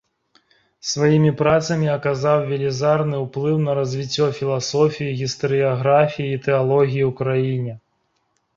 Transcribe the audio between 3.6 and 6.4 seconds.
на развіццё філасофіі, гістарыяграфіі